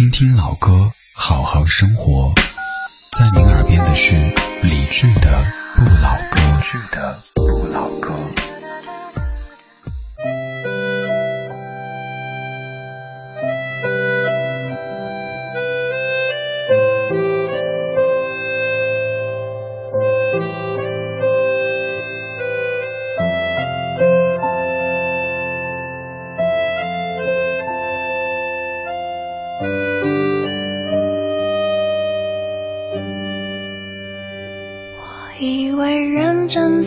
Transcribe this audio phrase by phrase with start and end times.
[0.00, 2.32] 听听老歌，好好生活。
[3.18, 4.14] 在您耳边的是
[4.62, 5.44] 理智的
[5.76, 6.16] 不老
[8.00, 8.49] 歌。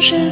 [0.00, 0.25] 深。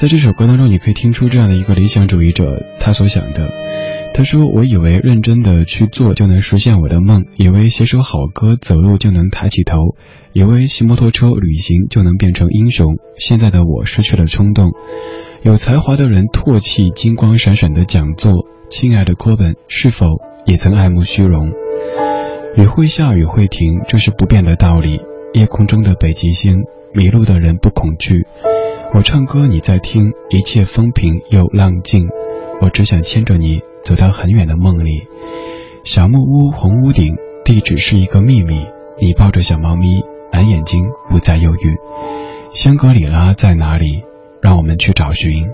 [0.00, 3.50] 在这首歌当中，你可以听出这样的一个理想主义者他所想的。
[4.14, 9.96] 他说：“我以为认真的去做就能实现我的梦，以为写首好歌走路就能抬起头，
[10.32, 12.96] 以为骑摩托车旅行就能变成英雄。
[13.18, 14.70] 现在的我失去了冲动。
[15.42, 18.46] 有才华的人唾弃金光闪闪的讲座。
[18.70, 20.06] 亲爱的柯本，是否
[20.46, 21.52] 也曾爱慕虚荣？
[22.56, 25.02] 雨会下，雨会停，这是不变的道理。
[25.34, 26.56] 夜空中的北极星，
[26.94, 28.24] 迷路的人不恐惧。”
[28.92, 32.08] 我唱歌你在听，一切风平又浪静。
[32.60, 35.04] 我只想牵着你走到很远的梦里。
[35.84, 38.66] 小木屋红屋顶，地址是一个秘密。
[39.00, 40.02] 你抱着小猫咪，
[40.32, 41.76] 蓝眼睛不再忧郁。
[42.52, 44.02] 香格里拉在哪里？
[44.42, 45.46] 让我们去找寻。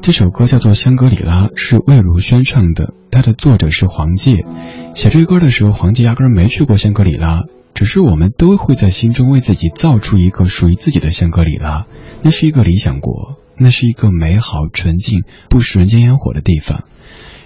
[0.00, 4.46] 这首歌叫做《香格里拉》，是魏如萱唱的，它的作者是黄玠。
[4.94, 7.42] 写这歌的时候，黄玠压根没去过香格里拉，
[7.78, 11.86] 只是我们都会在心中为自己造出一个属于自己的香格里拉，
[12.22, 16.82] 那是一个理想国，那是一个美好、纯净、不食人间烟火的地方。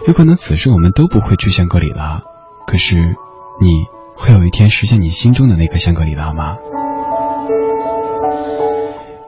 [0.08, 2.22] 有可能此时我们都不会去香格里拉，
[2.66, 2.96] 可是
[3.60, 3.84] 你
[4.16, 6.56] 会有一天实现你心中的那个香格里拉吗？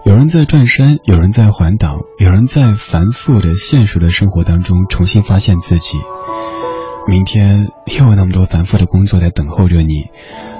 [0.06, 5.98] 有人在转山，有人在环岛，有人在繁复的现实的生活当中重新发现自己。
[7.06, 10.08] 明天又有那么多繁复的工作在等候着你，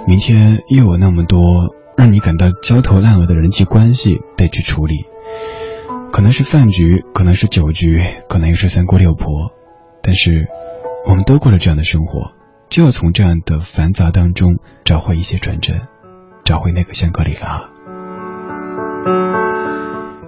[0.07, 5.07] 明天又有那么多让你感到焦头烂额的人际关系得去处理。
[6.13, 9.53] 可能是饭局，可能是酒局，可能又是三姑六婆。
[10.03, 10.47] 但是，
[11.09, 12.33] 我们都过了这样的生活，
[12.69, 15.81] 就要从这样的繁杂当中找回一些纯真，
[16.45, 17.71] 找回那个香格里拉。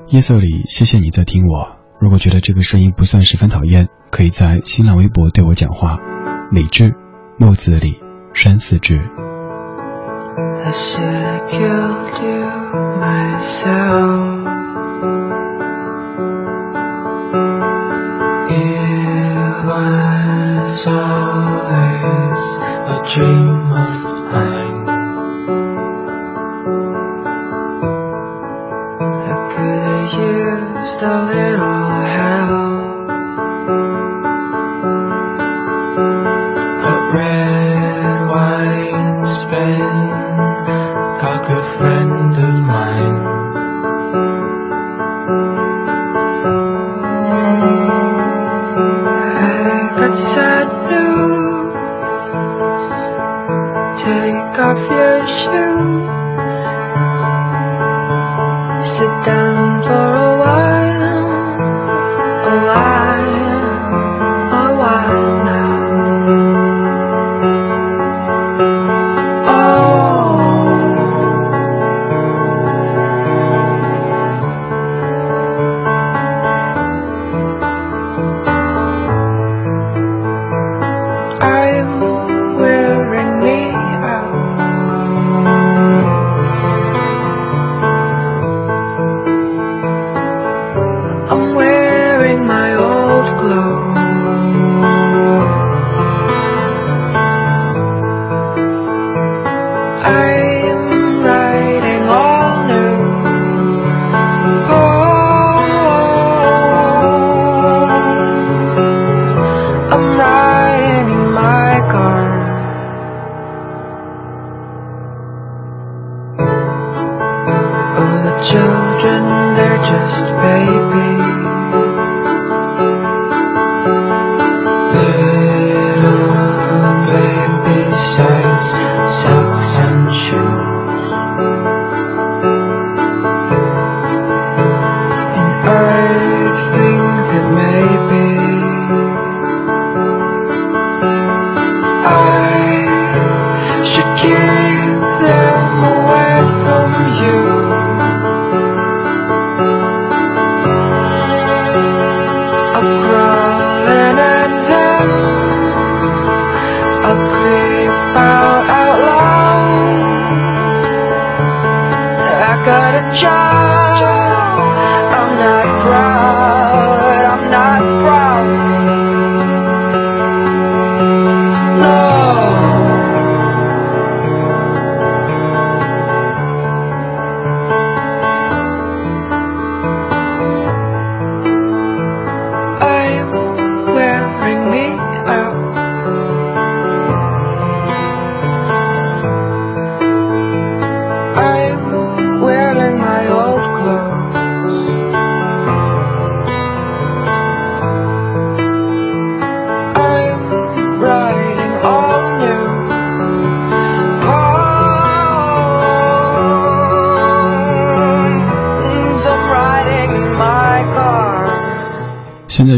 [0.09, 1.77] 夜色里，谢谢你在听我。
[2.01, 5.99] 如果觉得这个声音不算十分讨厌，可以在新浪微博对我讲话。
[6.51, 6.95] 理智
[7.37, 8.03] 木子里
[8.33, 8.99] 山四肢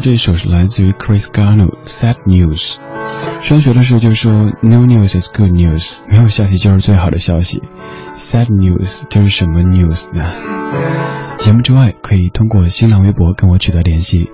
[0.00, 2.76] 这首是来自于 Chris Garno Sad News。
[3.42, 7.62] 上学的时候就说 No news is good news，没有消息就是最好的消息。
[8.14, 10.24] Sad news 就是什么 news 呢？
[11.36, 14.30] 节目之外可以通过新浪微博跟我取得联系。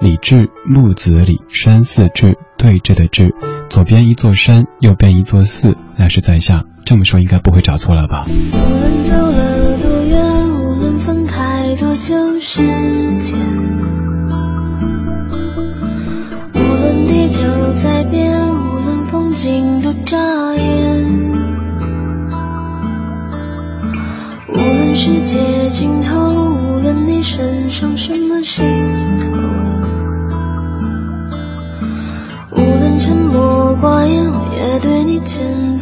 [0.00, 3.34] 李志木子李山寺志对峙的志，
[3.70, 6.64] 左边一座山，右边一座寺，那是在下。
[6.84, 8.26] 这么说应该不会找错了吧？
[8.28, 12.62] 无论走了多远，无论分开多久时
[13.18, 13.38] 间，
[17.28, 17.42] 就
[17.82, 20.16] 在变，无论风景多扎
[20.54, 21.32] 眼，
[24.48, 28.64] 无论世界尽头，无论你身上什么行
[29.16, 29.32] 头。
[33.78, 35.75] 寡言，我也对你坚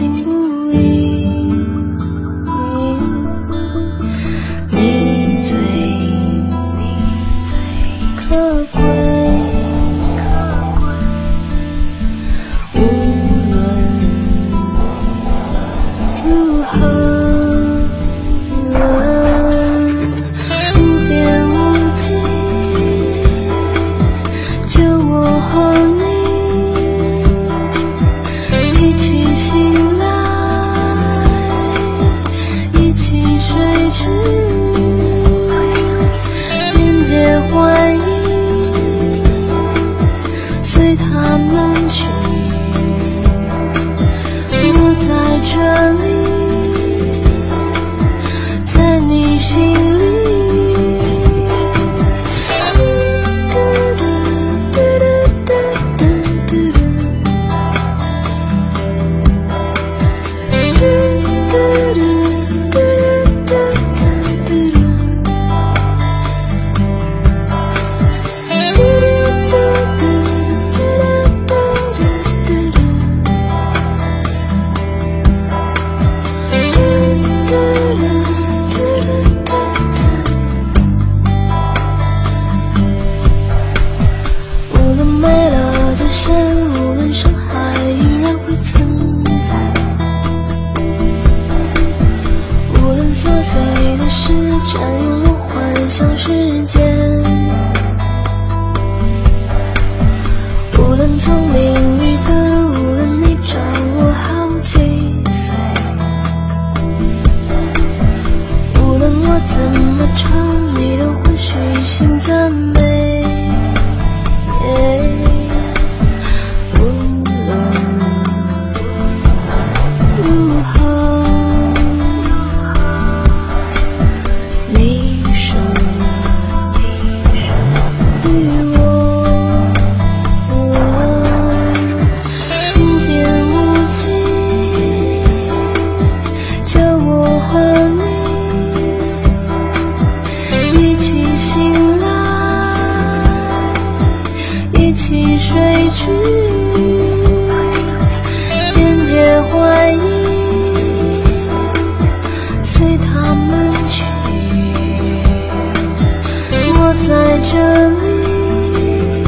[157.54, 159.22] 这里，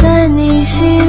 [0.00, 1.07] 在你心。